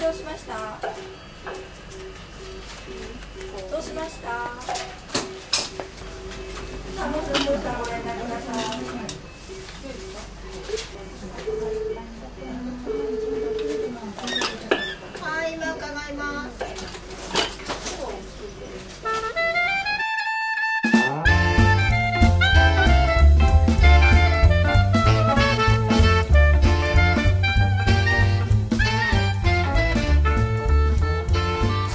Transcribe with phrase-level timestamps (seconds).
[0.00, 0.54] どうしました？
[3.70, 4.28] どうしました？
[4.30, 4.50] さ
[7.04, 7.60] あもうそろそろご
[7.90, 8.54] 連絡ください
[15.20, 16.79] はい今伺います。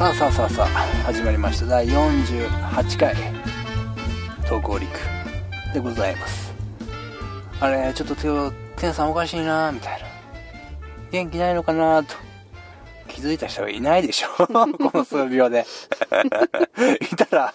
[0.06, 0.68] さあさあさあさあ
[1.06, 1.66] 始まりました。
[1.66, 3.16] 第48回
[4.44, 4.92] 東京陸
[5.74, 6.54] でございます。
[7.60, 10.08] あれちょっと今日天さんおかしいなみたいな。
[11.10, 12.14] 元気ないのかなと。
[13.08, 15.66] 気づいた人はいないでしょ この数秒で。
[17.02, 17.54] いたら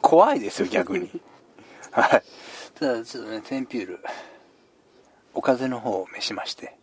[0.00, 1.10] 怖いですよ逆に。
[1.90, 2.22] はい。
[2.80, 4.00] ただちょっとねテンピュール
[5.34, 6.74] お風の方を召しまして。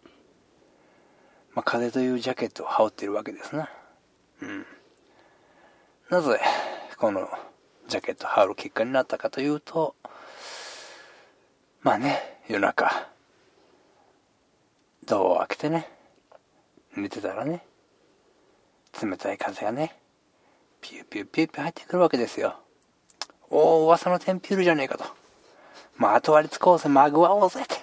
[1.56, 3.68] まあ風というジャケットを羽織ってるわけですな。
[4.40, 4.68] うん。
[6.14, 6.40] なぜ
[7.00, 7.28] この
[7.88, 9.96] ジャケットを羽織る結果になったかというと
[11.82, 13.10] まあね夜中。
[15.08, 15.90] ドアを開けてね
[16.96, 17.66] 寝てたらね
[19.02, 19.96] 冷たい風がね
[20.82, 22.60] ピューピューピューピュー入ってくるわけですよ。
[23.50, 25.06] おお噂のテンピュールじゃねえかと。
[25.98, 27.76] まあ後割りつこうぜまぐわおうぜって。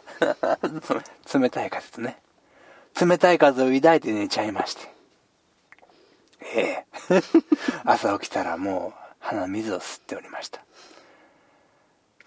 [1.37, 2.22] 冷たい風とね。
[2.94, 5.00] 冷たい風を抱いて寝ちゃいまして。
[6.42, 7.22] ええ。
[7.84, 10.60] 朝起きたらもう鼻水を吸っておりました。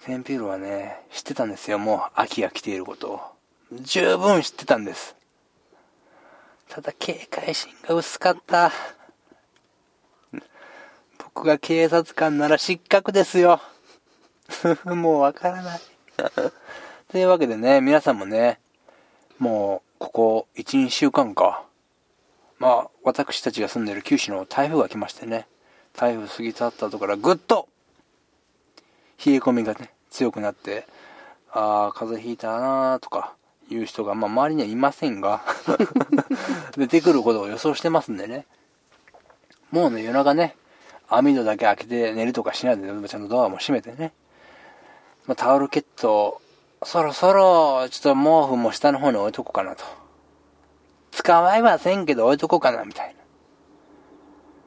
[0.06, 1.80] テンピールはね知ってたんですよ。
[1.80, 3.22] もう秋が来ていることを。
[3.72, 5.16] 十分知ってたんです。
[6.70, 8.72] ただ警戒心が薄かった。
[11.18, 13.62] 僕が警察官なら失格ですよ。
[14.86, 15.82] もうわからない。
[17.10, 18.60] というわけでね皆さんもね
[19.40, 21.64] もうここ12週間か。
[22.64, 25.48] まあ、私たちが住んでいる九州の台風が来ましてね、
[25.94, 27.68] 台風過ぎ去った後からぐっと、
[29.26, 30.88] 冷え込みがね、強くなって、
[31.52, 33.36] ああ、風邪ひいたなーとか、
[33.70, 35.42] いう人が、まあ、周りにはいませんが、
[36.78, 38.46] 出てくることを予想してますんでね。
[39.72, 40.56] もうね、夜中ね、
[41.10, 44.14] 網戸だけ開けて寝るとかしないで、ちゃんとドアも閉めてね。
[45.26, 46.42] まあ、タオルケット、
[46.84, 50.03] そろそろ、ちょっと毛布も下の方に置いとこうかなと。
[51.22, 53.14] 捕まえませんけど置いとこうかな、みたいな。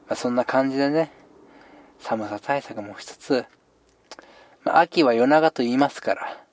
[0.07, 1.11] まあ、そんな感じでね、
[1.99, 3.45] 寒さ対策も一つ、
[4.63, 6.43] まあ、秋は夜長と言いますから、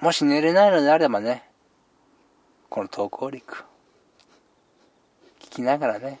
[0.00, 1.48] もし寝れないのであればね、
[2.68, 3.64] この投稿陸、
[5.40, 6.20] 聞きながらね、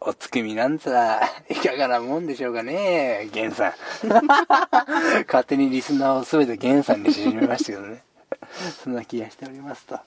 [0.00, 3.72] お月見なんざ、いかがなもんでしょうかね、ゲンさん。
[5.26, 8.04] 勝手にリスナーをすべてゲンさんにしてしまいましたけどね。
[8.82, 9.98] そんな気がしておりますと。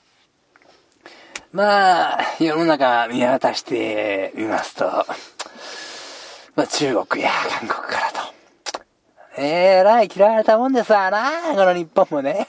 [1.52, 4.86] まあ、世の中見渡してみますと、
[6.56, 7.30] まあ中国や
[7.60, 8.32] 韓国からと。
[9.36, 12.46] えらい嫌われたもんですわな、この日本もね。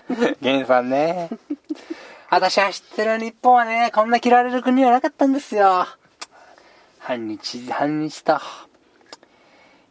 [0.40, 1.28] ゲンさんね。
[2.30, 5.86] 私は知ってる日本はね、こんな嫌われる国はなかったんですよ。
[6.98, 8.40] 反日、反日と、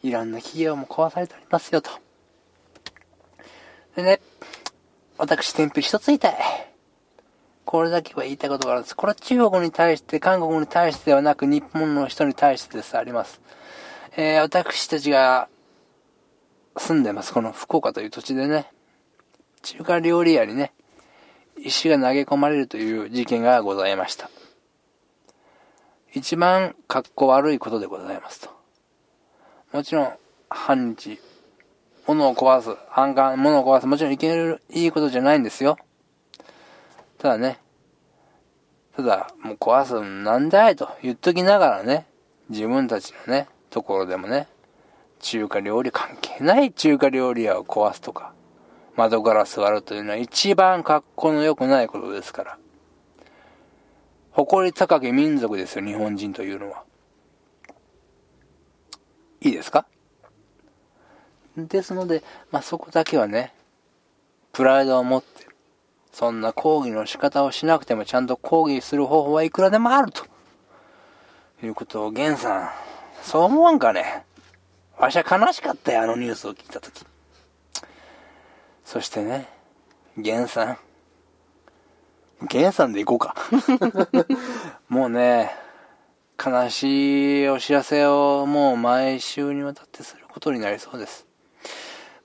[0.01, 1.91] いろんな企業も壊されておりますよと。
[3.95, 4.19] でね、
[5.19, 6.74] 私、天日一つ言いたい。
[7.65, 8.95] これだけは言いたいことがあるんです。
[8.95, 13.41] これは中国に対して、韓国に対してではなく、日本の人に対してです、あります。
[14.15, 15.49] えー、私たちが
[16.77, 18.71] 住んでます、この福岡という土地でね、
[19.63, 20.73] 中華料理屋にね、
[21.57, 24.29] 石が投げ込まれるという事件がございました。
[26.13, 28.49] 一番格好悪いことでございますと。
[29.73, 30.13] もちろん、
[30.49, 31.19] 反日、
[32.05, 35.77] 物を壊す、反感、物を壊す、もちろんいける、いいことじゃないんですよ。
[37.25, 37.59] ただね、
[38.95, 42.05] ただ、もう壊すなんだいと言っときながらね、
[42.49, 44.47] 自分たちのね、ところでもね、
[45.21, 48.31] 中華料理関係ない中華料理屋を壊すとか、
[48.95, 52.57] 窓ガラス割るというのは一番格好の良くないことですから。
[54.29, 56.83] 誇り高き民族ですよ、日本人というのは。
[59.41, 59.87] いいですか？
[61.57, 62.21] ですので、
[62.51, 63.55] まあ、そこだけはね、
[64.53, 65.34] プライドを持って、
[66.15, 70.23] そんな抗議の仕方をしなくてもちゃんと抗議する方法はいくらでもあると。
[71.61, 72.69] いうことを、ゲンさん、
[73.21, 74.23] そう思わんかね？
[74.97, 77.05] わしは悲しかったよ、あのニュースを聞いたとき。
[78.85, 79.49] そしてね、
[80.17, 80.77] ゲンさん。
[82.47, 83.35] ゲンさんで行こうか。
[84.87, 85.51] もうね、
[86.41, 91.24] 悲しいお知らせをもう毎週にわたってすることになりそうです。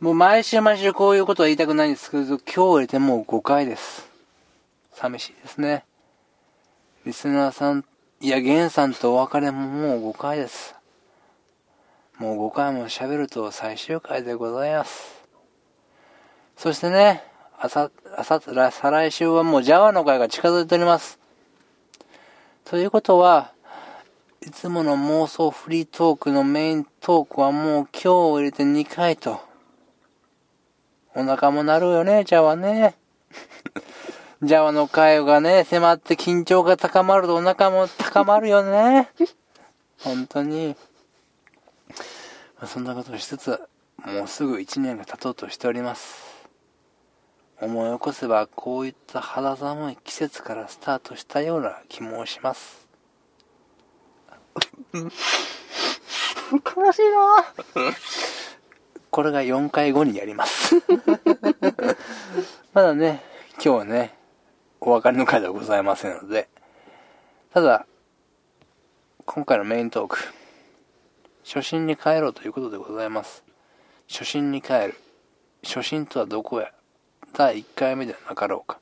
[0.01, 4.09] もう毎週毎週こういうことは言いたくないんですけど、今日入れてもう5回です。
[4.95, 5.85] 寂しいですね。
[7.05, 7.85] リスナーさん、
[8.23, 10.75] いや、ゲンさんとお別れももう5回です。
[12.17, 15.23] もう5回も喋ると最終回でございます。
[16.57, 17.23] そしてね、
[17.59, 21.19] あさ、あさ、再来週はもう Java の回が近づいております。
[22.65, 23.53] ということは、
[24.41, 29.50] いつもの妄想フリートークのメイントークはもう今日を入れて2回と。
[31.15, 32.95] お腹もなるよね、Java ね。
[34.43, 39.11] Java の回がね、迫って緊張が高まるとお腹も高まるよね。
[39.99, 40.77] 本当に。
[42.59, 43.61] まあそんなことをしつつ、
[44.07, 46.31] もうすぐ1年が経とうとしております。
[47.61, 52.89] 思い起こせばこういった肌寒い季節からスタートしたような気もします。
[56.53, 57.45] 悲しいな
[59.11, 60.77] これが4回後にやります。
[62.73, 63.23] まだね、
[63.55, 64.15] 今日はね、
[64.81, 66.49] お別れの回ではございませんので、
[67.53, 67.87] ただ、
[69.27, 70.19] 今回のメイントーク、
[71.45, 73.43] 初心に帰ろうということでございます。
[74.09, 74.95] 初心に帰る。
[75.65, 76.73] 初心とはどこや
[77.33, 78.79] 第1回目ではなかろうか。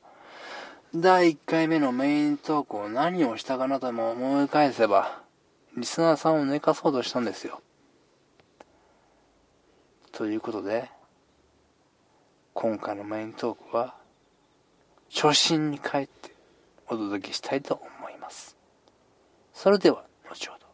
[0.95, 5.23] 第1回目のメイントークを何をしたかなとも思い返せば、
[5.77, 7.61] リスナーさんを寝かそうとしたんですよ。
[10.19, 10.91] ということで、
[12.53, 13.95] 今回のメイントークは、
[15.15, 16.35] 初心に帰って
[16.89, 18.57] お届けしたいと思います。
[19.55, 20.67] それでは、後ほど。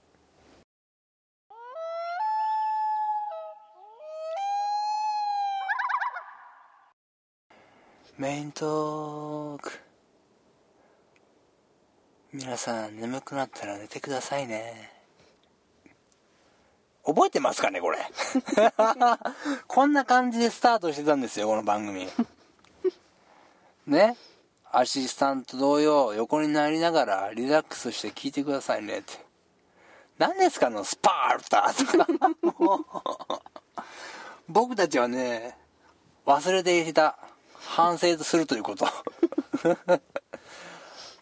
[8.17, 9.73] メイントーク。
[12.33, 15.04] 皆さん眠くなったら寝てくださいね。
[17.05, 17.99] 覚えてますかねこれ。
[19.67, 22.09] こんな感じでスタートしてたんですよ、この番組。
[23.87, 24.17] ね
[24.73, 29.25] アシスタント同様、横になりながらリラックスして聞いてくださいねって。
[30.19, 32.07] 何ですかあのスパルタとか。
[32.43, 32.85] もう
[34.49, 35.57] 僕たちはね、
[36.27, 37.19] 忘れていた。
[37.67, 38.87] 反省するということ。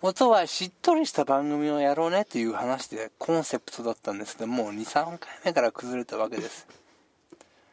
[0.03, 6.67] 元はしっとりした番組をやろうねっていう話でコンセプトだったんですけど、もう2、3回目から崩れたわけです。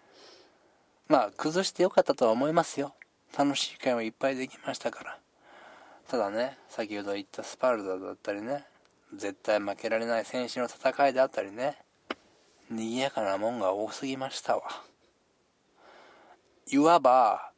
[1.10, 2.94] まあ、崩してよかったとは思いますよ。
[3.36, 5.20] 楽しい会もいっぱいできましたから。
[6.08, 8.64] ただね、先ほど言ったスパルタだったりね、
[9.16, 11.78] 絶対負けられない選手の戦いであったりね、
[12.70, 14.84] 賑やかなもんが多すぎましたわ。
[16.68, 17.52] いわば、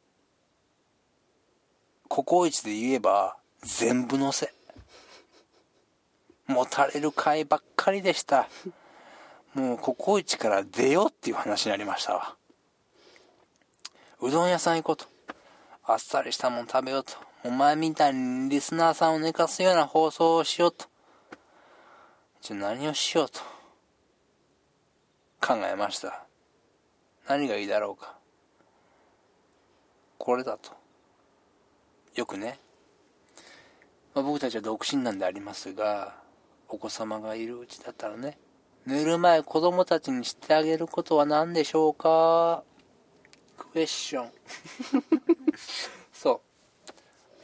[2.08, 4.61] ココイチで言えば、全部のせ。
[6.52, 8.48] 持たれる回ばっかりでした。
[9.54, 12.36] もうココイチから出ようっていう話になりましたわ。
[14.20, 15.06] うどん屋さん行こうと。
[15.84, 17.14] あっさりしたもん食べようと。
[17.44, 20.86] お前みたいにリスナーさんを寝かすような放送をしようと。
[22.40, 23.40] じゃあ何をしようと。
[25.40, 26.24] 考えました。
[27.28, 28.16] 何がいいだろうか。
[30.18, 30.70] これだと。
[32.14, 32.60] よくね、
[34.14, 36.21] まあ、僕たちは独身なんでありますが、
[36.74, 38.38] お子様がいるうちだったらね、
[38.86, 42.64] 寝る前子供たちにしてあげることは何でしょうか？
[43.58, 44.32] クエスチョン。
[46.14, 46.40] そう。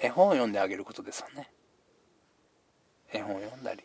[0.01, 1.51] 絵本を読んであげることですよね。
[3.13, 3.85] 絵本を読んだり、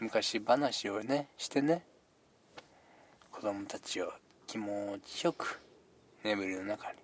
[0.00, 1.84] 昔話をね、してね、
[3.30, 4.10] 子供たちを
[4.46, 5.60] 気持ちよく
[6.24, 6.98] 眠りの中に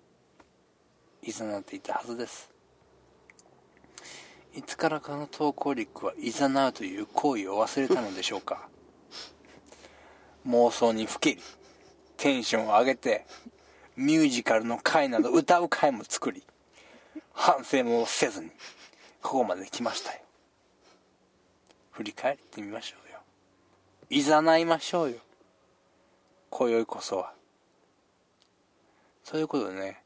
[1.21, 2.49] 誘っていたはずです。
[4.55, 8.67] いつからかの投稿力は誘うという行為を忘れたのでしょうか？
[10.47, 11.41] 妄想にふけり、
[12.17, 13.25] テンションを上げて、
[13.95, 16.43] ミュージカルの回など歌う回も作り、
[17.33, 18.49] 反省もせずに、
[19.21, 20.19] ここまで来ましたよ。
[21.91, 23.19] 振り返ってみましょうよ。
[24.09, 25.17] 誘いましょうよ。
[26.49, 27.33] 今宵こそは。
[29.23, 30.03] そういうことでね、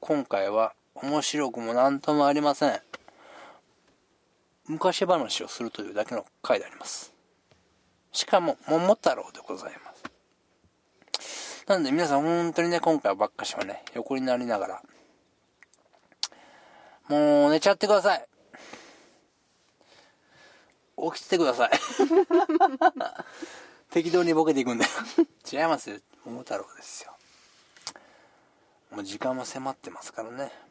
[0.00, 2.80] 今回は面白くも何ともありません。
[4.68, 7.12] 昔話をするというだけの回であります。
[8.12, 10.04] しかも、桃太郎でございます。
[11.66, 14.82] なので皆さん本当にね、今回はばっかしはね、横になりながら、
[17.08, 18.26] もう寝ちゃってください。
[21.14, 21.70] 起きててください。
[23.90, 24.90] 適当にボケていくんだよ。
[25.50, 25.98] 違いますよ。
[26.24, 27.16] 桃太郎ですよ。
[28.90, 30.67] もう時間も迫ってますからね。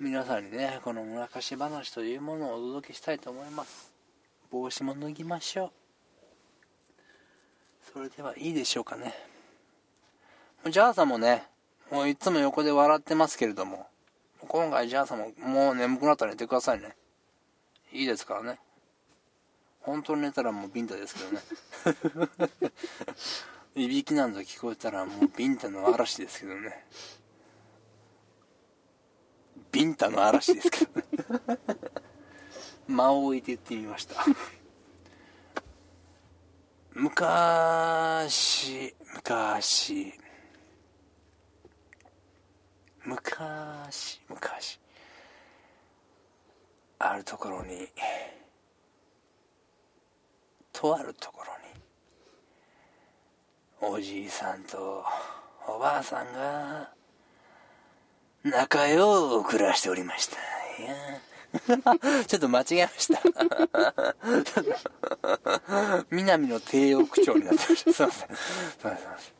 [0.00, 3.92] 皆さんにね、この昔話というものをお届けしたいと思います。
[4.48, 5.70] 帽子も脱ぎましょう。
[7.92, 9.12] それではいいでしょうかね。
[10.70, 11.42] ジャーさんもね、
[11.90, 13.88] もういつも横で笑ってますけれども、
[14.38, 16.94] 今回ジャーさんももう眠くなったら寝てくださいね。
[17.92, 18.60] いいですからね。
[19.80, 21.40] 本当に寝たらもうビンタですけどね。
[23.74, 26.84] いびきなんぞ聞こえたらもうビンタの嵐ですけどね。
[29.78, 30.90] ビンタの嵐ですけど。
[32.88, 34.24] 間を置いて言ってみました。
[36.94, 40.12] 昔、昔、
[43.04, 44.80] 昔、昔、
[46.98, 47.86] あるところに、
[50.72, 51.44] とあるとこ
[53.80, 55.04] ろに、おじいさんと
[55.68, 56.97] おばあさんが、
[58.50, 60.36] 仲良く暮らしておりました。
[60.82, 60.94] いや
[62.26, 63.20] ちょっと間違えました。
[66.10, 67.92] 南の帝王区長になってました。
[67.92, 68.36] すいません。
[68.36, 68.96] すいません。
[68.98, 69.38] すいません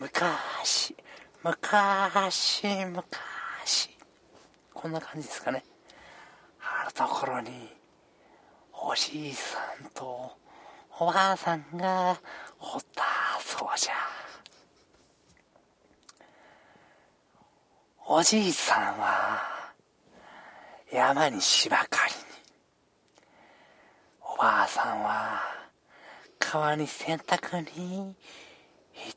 [0.00, 0.96] 昔、
[1.42, 3.98] 昔、昔。
[4.74, 5.64] こんな感じですかね。
[6.60, 7.76] あるところに、
[8.72, 10.36] おじいさんと
[10.98, 12.18] おばあさんが
[12.58, 13.04] おった
[13.40, 14.21] そうじゃ。
[18.14, 19.40] おじいさんは、
[20.92, 22.20] 山に芝刈りに。
[24.20, 25.40] おばあさんは、
[26.38, 28.14] 川に洗濯に行っ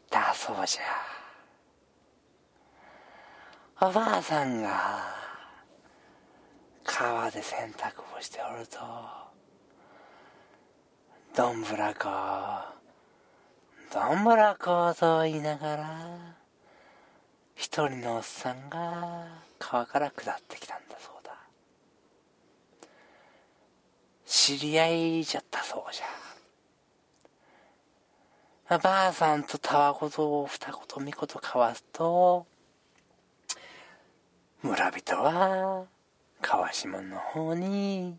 [0.09, 3.85] たそうじゃ。
[3.85, 5.03] おばあさんが、
[6.85, 8.79] 川で洗濯をしておると、
[11.35, 12.07] どんぶらこ、
[13.93, 16.44] どんぶらこと言いながら、
[17.55, 21.31] 一人のおっさんが川から下ってきたんだそうだ。
[24.25, 28.77] 知り合いじゃったそうじゃ。
[28.77, 32.45] ばあさんとたわごとを二言三言交わすと、
[34.61, 35.85] 村人は
[36.41, 38.17] 川島の方に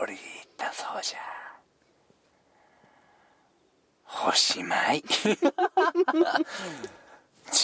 [0.00, 0.20] 降り行っ
[0.56, 1.18] たそうじゃ。
[4.28, 5.02] おしまい。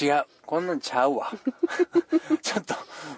[0.01, 0.25] 違う。
[0.47, 1.31] こんなんちゃうわ。
[2.43, 2.75] ちょっと、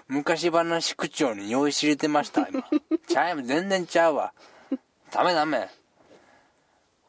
[0.07, 2.63] 昔話口調に用意知れてました、今。
[3.07, 4.33] ちゃう、全然ちゃうわ。
[5.11, 5.69] ダメダメ。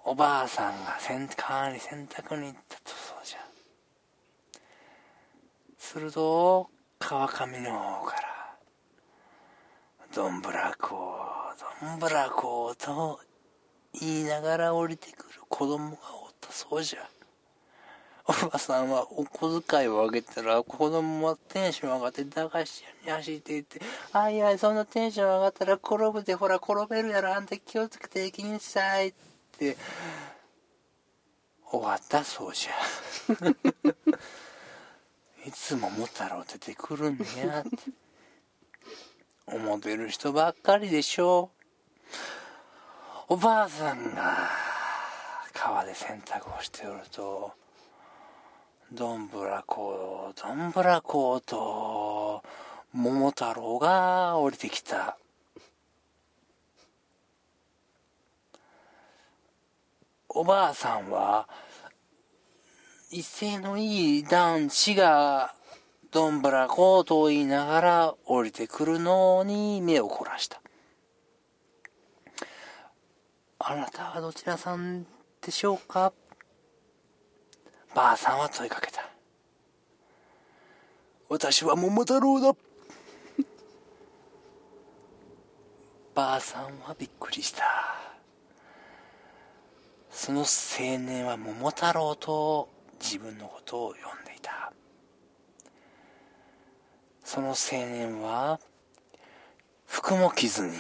[0.04, 3.38] おばあさんが洗川に洗濯に行ったとそうじゃ。
[5.76, 8.56] すると、川上の方から、
[10.14, 11.14] どんぶらこ
[11.54, 13.20] う、どんぶらこうと
[13.92, 17.17] 言いながら降りてくる子供がおったそうじゃ。
[18.28, 23.80] おばさんはお小遣いをあげたら、子供はテンション上がって駄菓子屋に走っていって、
[24.12, 29.14] あいあい、そんなテンション上がったら転ぶで、ほら、転べるやろ、あんた気をつけて行きなさいっ
[29.58, 29.78] て、
[31.70, 32.72] 終わったそうじゃ。
[35.48, 37.70] いつももたろ出てくるんやって。
[39.46, 41.50] 思ってる人ばっかりでしょ。
[43.28, 44.50] おばあさんが
[45.54, 47.52] 川で洗濯をしておると、
[48.90, 52.42] どんぶらこ、どんぶらこうと、
[52.92, 55.18] 桃太郎が降りてきた。
[60.30, 61.50] おばあさんは、
[63.10, 65.54] 一斉のいい男子が、
[66.10, 70.62] どんぶらこうと言いながら降りてくるのに目を凝らした。
[73.58, 75.04] あなたはどちらさん
[75.42, 76.14] でしょうか？
[77.94, 79.08] ばあさんは問いかけた。
[81.28, 82.52] 私は桃太郎だ。
[86.14, 87.96] ばあさんはびっくりした。
[90.10, 90.46] その青
[90.98, 92.68] 年は桃太郎と
[93.00, 94.72] 自分のことを呼んでいた。
[97.24, 98.58] その青年は、
[99.86, 100.72] 服も着ずに、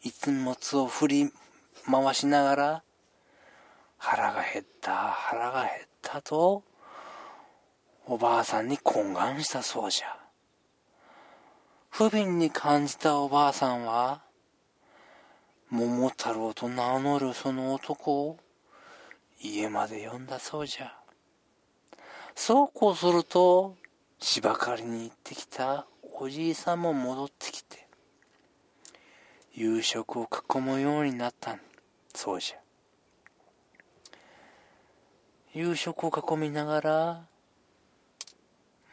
[0.00, 1.32] 一物を振り
[1.90, 2.82] 回しながら、
[4.08, 6.62] 腹が減った、腹が減ったと、
[8.06, 10.16] おばあさんに懇願したそうじゃ。
[11.90, 14.22] 不憫に感じたおばあさんは、
[15.70, 18.38] 桃太郎と名乗るその男を
[19.42, 20.94] 家まで呼んだそうじゃ。
[22.36, 23.74] そうこうすると、
[24.20, 25.84] 芝刈りに行ってきた
[26.20, 27.88] おじいさんも戻ってきて、
[29.52, 31.58] 夕食を囲むようになった
[32.14, 32.65] そうじゃ。
[35.56, 37.26] 夕食を囲みながら、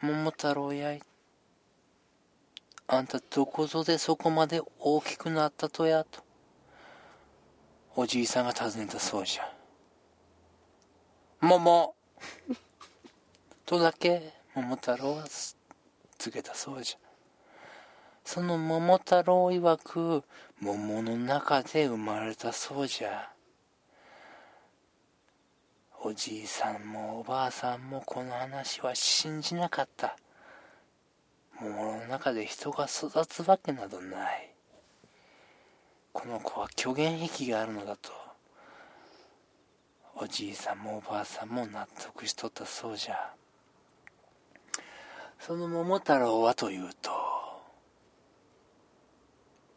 [0.00, 1.02] 桃太郎やい。
[2.86, 6.24] あんたどこぞでそこまで大きくなったとやと。
[7.94, 9.52] おじいさんが尋ねたそうじゃ。
[11.42, 11.94] 桃
[13.66, 15.24] とだけ桃太郎は
[16.16, 16.98] 告げたそうじゃ。
[18.24, 20.24] その桃太郎曰く、
[20.60, 23.33] 桃の中で生まれたそうじゃ。
[26.06, 30.18] おじいさんもおばあさんもこの話は信じなかった。
[31.58, 34.52] 桃の中で人が育つわけなどない。
[36.12, 38.10] この子は虚言癖があるのだと。
[40.16, 43.30] おじいさんもおばあさんも納得しとったそうじゃ。
[45.38, 47.12] その桃太郎はというと、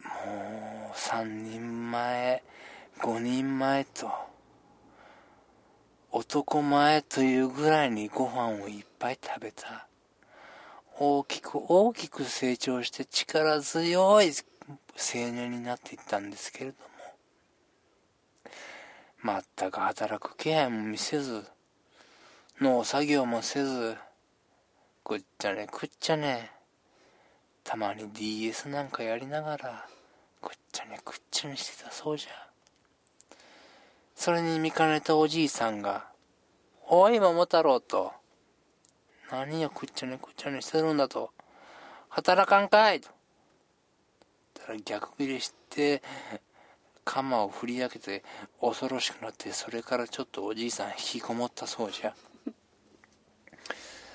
[0.03, 2.43] もう3人前、
[2.99, 4.26] 5人前と、
[6.11, 9.87] 男前というぐらいにご飯をいっぱい食べた。
[10.99, 16.77] 大きく大きく成長して力強い青年になっていったんですけれど
[19.23, 21.45] も、全く働く気配も見せず、
[22.61, 23.97] 農作業もせず、
[25.03, 26.51] くっちゃねくっちゃね、
[27.63, 29.85] たまに DS なんかやりながら、
[30.41, 32.46] くっちゃねくっちゃねしてたそうじゃ。
[34.17, 36.07] それに見かねたおじいさんが、
[36.87, 38.11] おい桃太郎と、
[39.31, 41.29] 何をくっちゃねくっちゃねしてるんだと、
[42.09, 43.09] 働かんかいと。
[44.55, 46.01] たら逆ギレして、
[47.05, 48.23] 鎌を振り上げて
[48.59, 52.15] 恐ろしくなって、それからちょっとおじいさん引きこもったそうじゃ。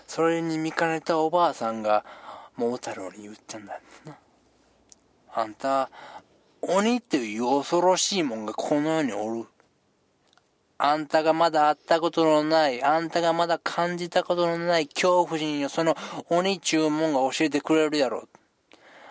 [0.08, 2.04] それに見かねたおばあさんが、
[2.56, 4.16] 桃太郎に言ったんだな。
[5.32, 5.90] あんた、
[6.60, 9.46] 鬼っていう恐ろしいもんがこの世におる。
[10.84, 15.96] あんたがまだ会ったことのない、あんたがまだ感じたことのない恐怖心よ、その
[16.28, 18.28] 鬼注文が教えてくれるやろ。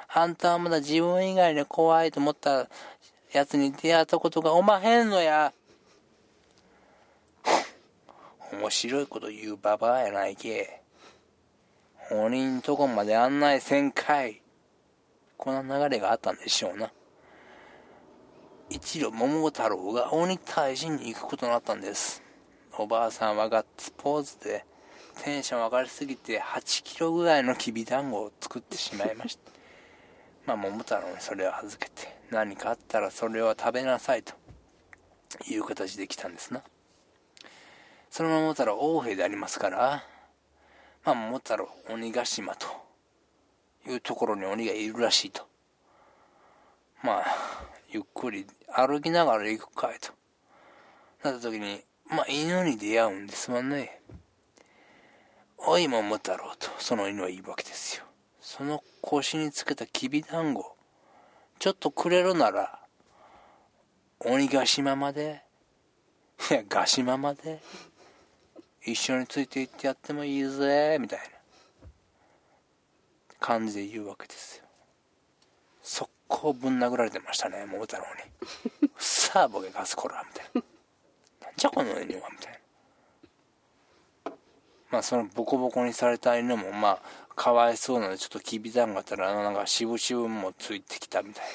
[0.10, 2.68] あんたはまだ自分以外に怖いと思った
[3.32, 5.54] 奴に出会ったことがおまへんのや。
[8.51, 10.82] 面白いこと言うババアやないけ。
[12.12, 14.42] 鬼んとこまで案内せんかい。
[15.38, 16.92] こんな流れがあったんでしょうな。
[18.74, 22.24] 一路桃太郎が鬼退治に行くことになったんです。
[22.77, 24.64] おばあさんはガッツポーズで
[25.22, 29.51] テンション上がりすぎて8キロぐらいのきびだんごを作ってしまいました。
[30.48, 34.34] まあ桃太郎にそれを預けて何かあったらそれを食べなさいと
[35.50, 36.64] いう形で来たんですな。
[38.10, 40.05] その桃太郎王兵でありますから、
[41.03, 42.68] まあ桃太郎鬼ヶ島と
[43.86, 45.51] いうところに鬼がいるらしいと。
[47.03, 47.25] まあ、
[47.94, 50.14] ゆっくり歩きながら行くかいと。
[51.24, 54.01] なった時に、まあ犬に出会うんですもんね。
[55.58, 58.06] おい桃太郎とその犬は言うわけですよ。
[58.40, 60.75] その腰につけたきびだんご、
[61.60, 62.80] ちょっとくれるなら、
[64.20, 65.44] 鬼ヶ島まで、
[66.50, 67.62] いや、ヶ島まで、
[68.84, 71.25] 一緒について行ってやってもいいぜ、みたいな
[73.40, 74.66] 感じで言うわけですよ。
[75.84, 78.03] 速攻ぶん殴られてましたね、桃太郎
[78.81, 78.89] に。
[78.98, 80.61] さあ、ボケガスコラ、みたいな。
[81.48, 82.61] なんじゃこの犬は、みたいな。
[84.91, 91.50] まあそのボコボコにされた犬もまあかわいそうなのでちょっときびだんがあったらなんかしぶしぶもついてきたみたいな。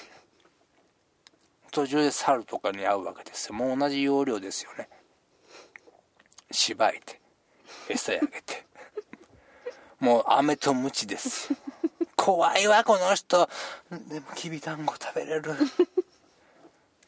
[1.70, 3.54] 途中で猿とかに会うわけですよ。
[3.54, 4.88] もう同じ要領ですよね。
[6.50, 7.20] しばいて、
[7.90, 8.64] 餌あげて。
[10.00, 11.52] もう飴と鞭です。
[12.16, 13.48] 怖いわ、この人。
[14.08, 15.52] でもきびだんご食べれる。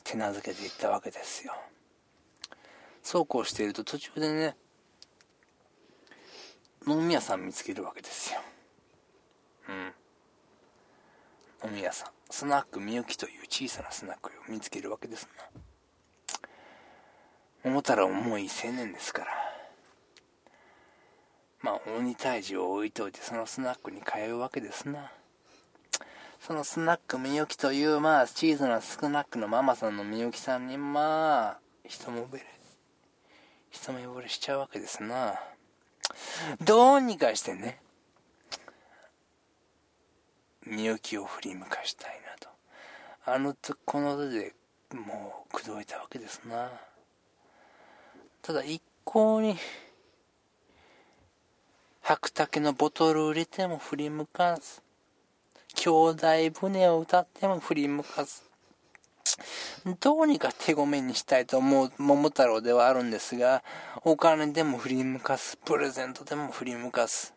[0.05, 1.55] 手なずけていったわけですよ。
[3.03, 4.57] そうこうしていると途中でね、
[6.87, 8.41] 飲み屋さん見つけるわけですよ。
[9.69, 9.73] う
[11.67, 11.71] ん。
[11.71, 12.11] 飲み屋さん。
[12.31, 15.61] スナックみゆきという小さなスナックを見つけるわけですな。
[17.65, 19.48] 桃太郎ももういい青年ですから。
[21.61, 25.11] まあ、鬼退治を置いといて、そのスナックに通うわけですな。
[26.41, 32.47] そのスナックみゆきという、まあ、小さなスナックのママさんのみゆきさんに、まあ、一目惚れ、
[33.71, 35.35] 一目惚れしちゃうわけですな。
[36.65, 37.81] どうにかしてね、
[40.65, 42.49] みゆきを振り向かしたいなと。
[43.25, 44.55] あのと、この手で
[44.95, 46.71] もう口説いたわけですな。
[48.43, 49.57] ただ一向に、
[52.09, 54.81] 白竹のボトル売れても振り向かず、
[55.75, 58.45] 兄弟船を歌っても振り向かず、
[60.01, 63.63] どうにか手ごめにしたいと思う桃太郎ではあるんですが、
[64.05, 67.35] お金でも振り向かす、プレゼントでも振り向かす。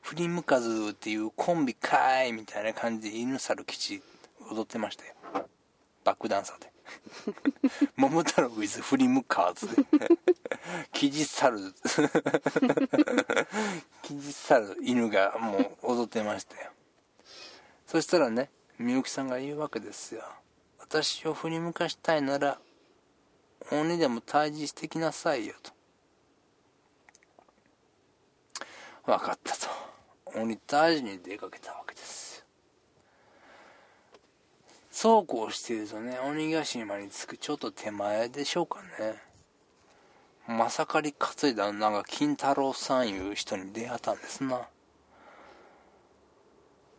[0.00, 4.02] 振り向かずっていうコンビかーいみたいな感じで犬猿基地
[4.50, 5.12] 踊ってましたよ。
[6.04, 6.72] バックダンサーで。
[7.96, 9.84] 桃太郎 with 振り向かずで。
[10.92, 11.58] キジ猿、
[14.02, 16.70] キジ猿犬がもう踊ってましたよ。
[17.86, 20.22] そしたらね、みゆきさんが言うわけですよ。
[20.78, 22.60] 私を振り向かしたいなら、
[23.70, 25.72] 鬼でも退治してきなさいよと。
[29.04, 29.68] 分かったと。
[30.36, 32.29] 鬼退治に出かけたわけです。
[35.02, 39.14] そうこうしてるとね、鬼ヶ島に着くちょっと手前でしょうかね。
[40.46, 44.60] まさかり担いだなんか金太郎さんいう人に出会ったんですな。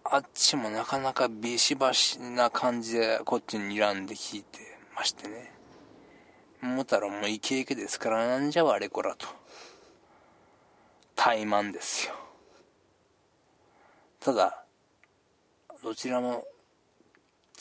[0.03, 4.57] あっちもなかなかビシバシな感じでこっちに睨んで聞いて
[4.95, 5.53] ましてね。
[6.59, 9.27] 桃太郎もイケイケですからなんじゃわれこらと。
[11.15, 12.15] 怠慢ですよ。
[14.19, 14.65] ただ、
[15.83, 16.47] どちらも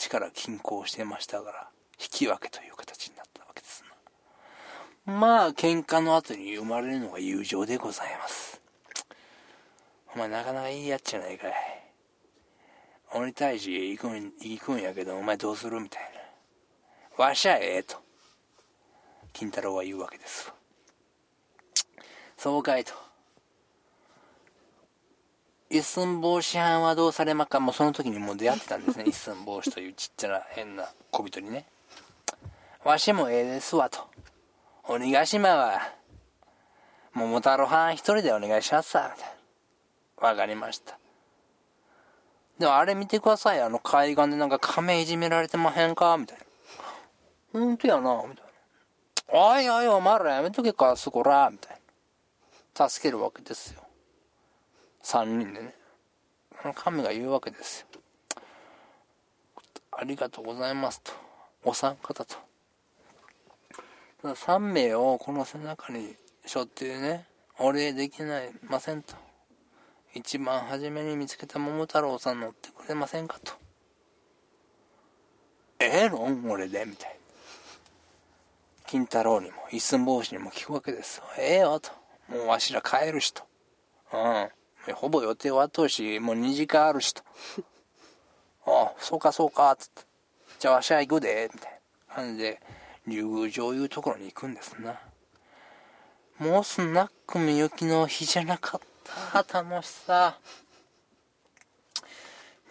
[0.00, 1.68] 力均衡してましたから、
[2.00, 3.84] 引き分けという形になったわけです
[5.06, 5.12] な。
[5.12, 8.60] まあ、喧嘩の後に生まれるのが友情でございます。
[10.14, 11.52] お前なかなかいいやっちゃないかい。
[13.12, 16.02] 鬼退治へ行くん、行くんやけど、お前どうするみたい
[17.18, 17.24] な。
[17.24, 17.98] わしゃええと。
[19.34, 20.54] 金太郎は言うわけですわ。
[22.38, 23.09] そうかいと。
[25.72, 29.04] 一寸法師藩はどうされまかもうその時にもう出会ってたんですね。
[29.06, 31.64] 一寸法師というちっちゃな変な小人にね。
[32.84, 34.00] わしもええですわと。
[34.88, 35.80] 鬼ヶ島は、
[37.14, 39.34] 桃太郎藩一人でお願いしますわ、みたい
[40.20, 40.28] な。
[40.28, 40.98] わかりました。
[42.58, 43.62] でもあれ見てください。
[43.62, 46.44] あの海岸でなんか亀いじめられてまへんかみたいな。
[47.52, 48.44] ほんとやな、みたい
[49.32, 49.40] な。
[49.40, 51.78] おいおい、お前らやめとけか、そこら、みたい
[52.76, 52.88] な。
[52.88, 53.82] 助けるわけですよ。
[55.02, 55.74] 三人でね。
[56.74, 57.86] 神が言うわけですよ。
[59.92, 61.12] ありがとうございますと。
[61.64, 62.36] お三方と。
[64.22, 67.26] ただ三名をこの背中に背負ってね、
[67.58, 69.14] お礼できないませんと。
[70.14, 73.52] 一番初めに見つけた桃太郎さん乗ってくれませんかと。
[75.78, 76.24] ええの？
[76.50, 76.84] 俺で？
[76.84, 77.16] みたいな。
[78.86, 81.24] 金太郎にも一寸法師にも聞くわけですよ。
[81.38, 81.90] ええよと。
[82.28, 83.44] もうわしら帰るしと。
[84.12, 84.48] うん。
[84.92, 87.22] ほぼ予定終わっとるし、もう2時間あるしと。
[88.66, 90.02] あ あ、そうかそうか、つって。
[90.58, 92.60] じゃあわしは行くで、みたいな感じで、
[93.06, 95.00] 竜宮城いうところに行くんですな。
[96.38, 98.80] もうスナックみゆきの日じゃなかっ
[99.44, 99.62] た。
[99.62, 100.38] 楽しさ。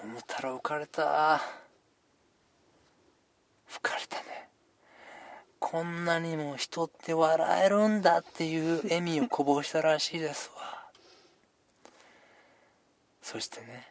[0.02, 1.42] 桃太郎浮かれた。
[3.68, 4.50] 吹かれたね。
[5.60, 10.79] こんなにも人って笑えるんだっていう笑みをこぼしたらしいですわ。
[13.32, 13.88] そしてね、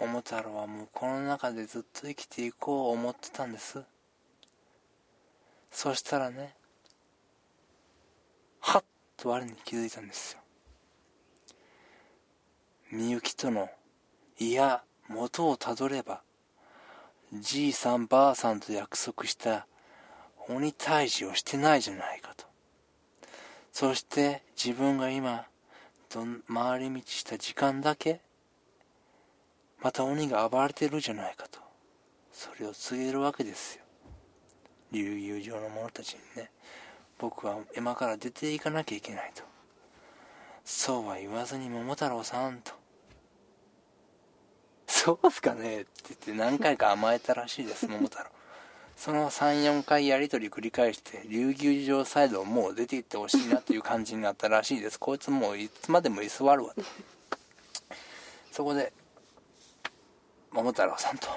[0.00, 3.82] 桃太郎はもうこの中でずっと生きていこう思ってたんです。
[5.70, 6.54] そしたらね、
[8.60, 8.84] はっ
[9.18, 10.38] と我に気づいたんですよ。
[12.90, 13.68] みゆきとの、
[14.38, 16.22] いや、元をたどれば、
[17.30, 19.66] じいさんばあさんと約束した
[20.48, 22.46] 鬼退治をしてないじゃないかと。
[23.70, 25.44] そして自分が今、
[26.14, 28.20] どん回り道した時間だけ、
[29.82, 31.58] また鬼が暴れてるじゃないかと。
[32.30, 33.82] それを告げるわけですよ。
[34.92, 36.52] 竜宮城の者たちにね、
[37.18, 39.42] 僕は今から出ていかなきゃいけないと。
[40.64, 42.70] そうは言わずに桃太郎さんと。
[44.86, 48.26] そうっすかねって言って何回か甘えたらしいです、桃太郎。
[48.96, 54.98] その3、4回やりとり繰り返して、竜宮城サイドもう出て行ってほしいなという感じになったらしいです。
[54.98, 56.82] こいつもういつまでも居座るわと。
[58.50, 58.92] そこで、
[60.52, 61.28] 桃太郎さんと、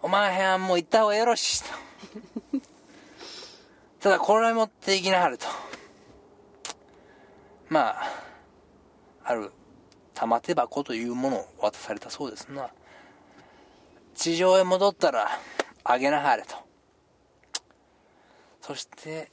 [0.00, 1.68] お前はもう行った方がよろしいと。
[4.00, 5.46] ただこれ持っていきなはると。
[7.68, 8.10] まあ、
[9.24, 9.52] ある
[10.14, 12.70] 玉手箱というものを渡されたそうですな。
[14.14, 15.28] 地上へ戻ったら、
[15.84, 16.54] あげなはれと。
[18.60, 19.30] そして、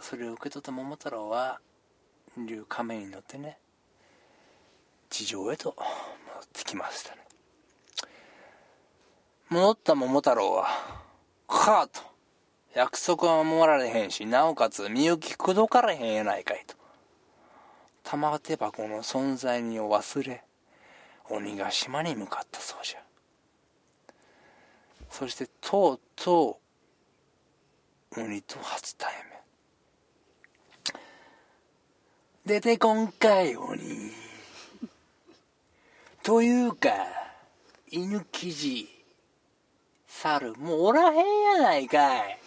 [0.00, 1.60] それを受け取った桃太郎は、
[2.36, 3.58] 竜亀に乗ってね、
[5.08, 7.22] 地上へと戻ってきましたね。
[9.48, 10.64] 戻った桃太郎は、
[11.46, 12.00] はぁと、
[12.74, 16.74] 約束は守られへんし、なおかつ身行き口説かれへんやないかいと。
[18.02, 20.42] 玉手箱の存在にを忘れ、
[21.30, 23.01] 鬼ヶ島に向かったそうじゃ。
[25.12, 26.58] そして、とうと
[28.16, 29.12] う、鬼と初対
[32.46, 32.56] 面。
[32.56, 33.78] 出てこんかい、鬼。
[36.22, 36.88] というか、
[37.90, 38.88] 犬記事、
[40.08, 42.38] 猿、もうおらへんやないかい。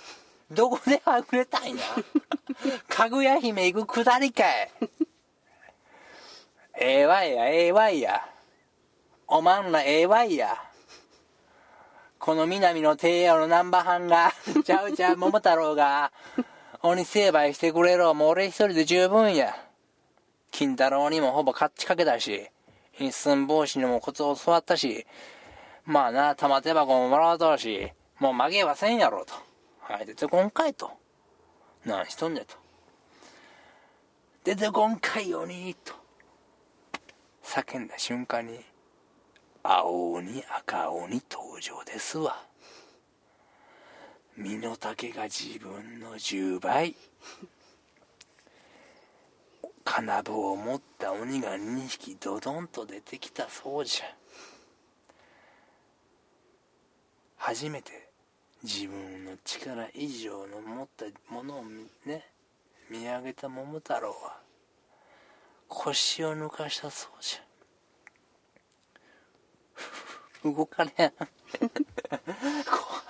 [0.49, 1.82] どこではぐれたいな。
[2.89, 4.71] かぐや姫行くくだりかい。
[6.80, 8.28] ええわいや、ええわいや。
[9.28, 10.74] おまんらええわいや。
[12.25, 14.33] この南の帝王の南波藩が、
[14.65, 16.11] ちゃうちゃう桃太郎が、
[16.81, 18.15] 鬼成敗してくれろ。
[18.15, 19.55] もう俺一人で十分や。
[20.49, 22.49] 金太郎にもほぼ勝ちかけたし、
[22.97, 25.05] 一寸法師にもコツを教わったし、
[25.83, 29.35] まあな、玉手箱ももらうとるし、もう曲げはせんやろと。
[29.81, 30.89] はい、出てこんかいと。
[31.85, 32.55] 何しとんねと。
[34.43, 35.93] 出てこんかい鬼と。
[37.43, 38.65] 叫んだ瞬間に、
[39.67, 42.38] 青鬼赤鬼登場ですわ。
[44.38, 46.95] 身の丈が自分の10倍。
[49.84, 54.06] 金棒を持った鬼が2匹ドドンと出てきたそうじゃ。
[57.38, 58.10] 初めて
[58.62, 61.63] 自分の力以上の持ったものを
[62.06, 62.23] ね
[62.91, 64.39] 見上げた桃太郎は
[65.67, 67.44] 腰を抜かしたそうじゃ
[70.43, 71.27] 動かねん怖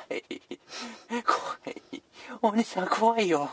[0.10, 0.24] い。
[1.24, 2.04] 怖い。
[2.42, 3.50] お兄さん怖いよ。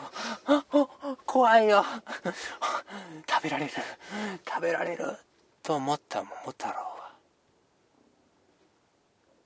[1.25, 1.83] 怖いよ。
[3.29, 3.71] 食べられる。
[4.47, 5.17] 食べられる
[5.61, 7.15] と思った桃太郎は。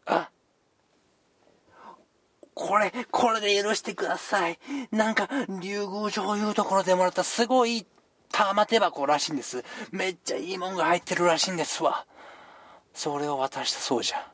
[0.05, 0.29] あ。
[2.53, 4.59] これ、これで許してください。
[4.91, 5.29] なんか、
[5.61, 7.85] 竜宮城いうところでもらったすごい
[8.31, 9.63] 玉手箱らしいんです。
[9.91, 12.05] めっちゃいいもんが入ってるらしいんですわ。
[12.97, 14.31] それを渡したそうじゃ。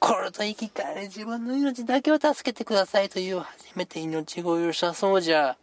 [0.00, 5.58] これと生き返り自分の命だけを助けてくださいという初めて命乞いをしたそうじゃ。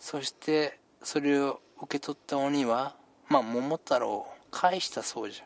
[0.00, 2.96] そして、それを受け取った鬼は、
[3.28, 5.44] まあ、桃太郎を返したそうじゃ。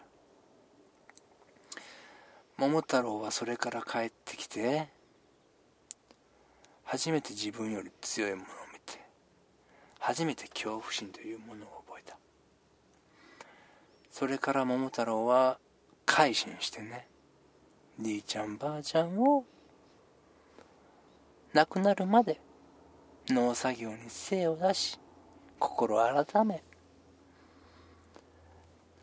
[2.56, 4.90] 桃太郎はそれから帰ってきて
[6.84, 9.00] 初めて自分より強いものを見て
[9.98, 12.16] 初めて恐怖心というものを覚えた
[14.11, 15.59] それから桃太郎は
[16.05, 17.07] 改心してね
[17.99, 19.44] じいちゃんばあちゃんを
[21.53, 22.40] 亡くなるまで
[23.29, 24.99] 農作業に精を出し
[25.59, 26.62] 心改め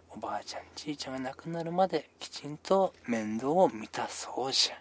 [0.09, 4.75] おばあちゃんじいちゃんが亡くなるまできちんと面倒を見たそうじゃ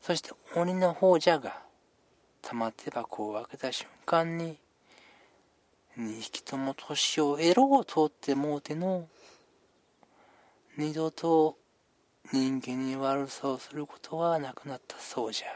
[0.00, 1.62] そして鬼の方じゃが
[2.42, 4.58] 玉手箱を開けた瞬間に
[5.98, 9.08] 2匹とも年を得ろうとってもうての
[10.76, 11.56] 二度と
[12.32, 15.46] 人間に悪さをすることはなくなったそうじゃ。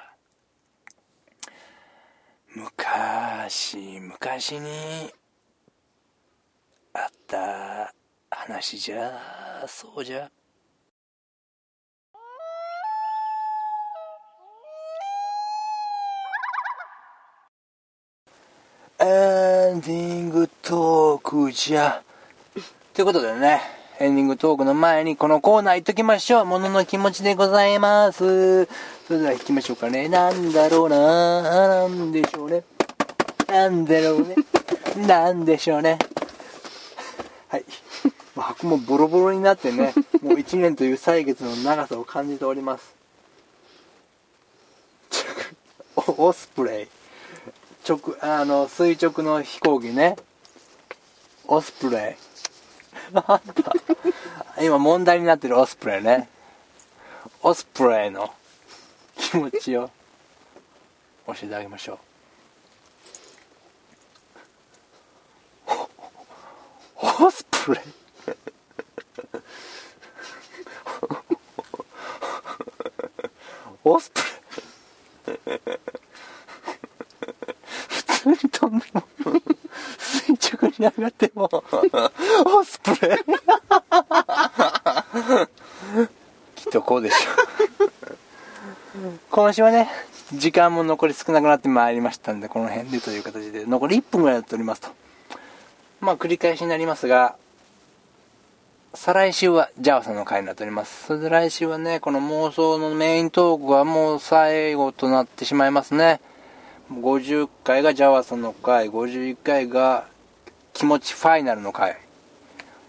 [2.55, 5.13] 昔昔に
[6.93, 7.93] あった
[8.31, 10.31] 話じゃそうじゃ。
[19.01, 22.03] エンディングトークじゃ
[22.93, 23.61] ということでね
[24.01, 26.45] エンディングトークの前にこのコーナー行っときましょう。
[26.45, 28.65] ものの気持ちでございます。
[28.65, 30.09] それでは行きましょうかね。
[30.09, 32.65] なんだろうななんでしょうね。
[33.49, 34.35] なんだろうね。
[35.07, 35.99] なんでしょうね。
[37.49, 37.65] はい。
[38.37, 42.97] 箱もボロボロになってね、もう1年という歳月の長さを感じております。
[45.95, 46.98] オスプレイ。
[47.89, 50.17] 直、あの、垂直の飛行機ね。
[51.47, 52.19] オスプレ
[53.11, 53.13] イ。
[53.15, 53.41] なんだ
[54.61, 56.29] 今問題になってるオスプレイね。
[57.43, 58.35] オスプレイの
[59.17, 59.91] 気持ちを
[61.27, 61.99] 教えてあげましょう。
[67.25, 67.85] オスプレイ
[73.85, 74.21] オスプ
[75.31, 76.08] レイ
[78.35, 79.03] 普通に飛んでも
[79.99, 81.49] 垂直に上がっても
[82.45, 83.19] オスプレイ
[86.55, 87.91] きっとこうでしょう
[89.31, 89.89] 今週はね
[90.33, 94.91] 時間も残り少なくなってまいりましたんでこの辺でという形で残り1分ぐらいやっておりますと
[96.01, 97.35] まあ繰り返しになりますが、
[98.95, 101.07] 再来週はジャワさんの回になっております。
[101.07, 106.21] それで来週はね、この妄想のメイントークはもう最後となってしまいますね。
[106.93, 110.07] 50回がジャワさんの回、51回が
[110.73, 111.99] 気持ちファイナルの回、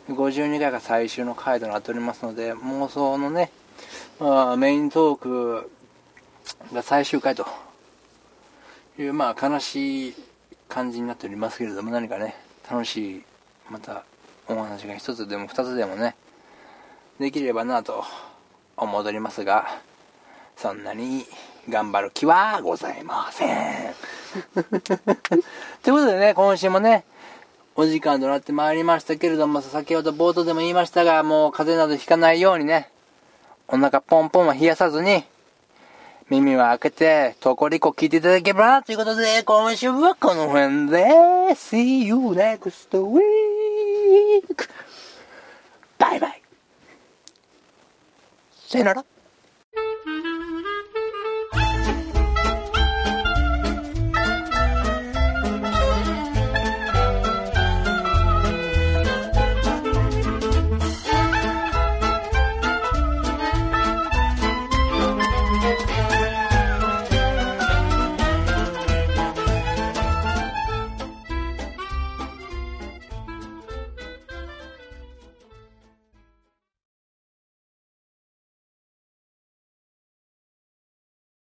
[0.09, 3.51] 52回が最終の回となっておりますので、妄想のね、
[4.19, 5.71] まあ、メイントーク
[6.73, 7.45] が最終回と
[8.97, 10.15] いう、まあ悲しい
[10.67, 12.35] 感じになっておりますけれども、何かね、
[12.69, 13.23] 楽しい
[13.69, 14.03] また
[14.47, 16.15] お話が一つでも二つでもね
[17.19, 18.03] できればなと
[18.77, 19.81] 思っておりますが
[20.55, 21.25] そんなに
[21.69, 23.93] 頑張る気はございません。
[24.53, 27.03] ということでね今週もね
[27.81, 32.89] お時間となってまいりましたけれども、先ほど冒頭でも言いましたが、もう風邪などひかないようにね、
[33.69, 35.23] お腹ポンポンは冷やさずに、
[36.29, 41.05] 耳は開けて、トコリコ聞いていただければ、ということで、今週はこの辺で、
[41.55, 43.21] See you next week!
[45.97, 46.41] バイバイ
[48.67, 49.18] さよなら。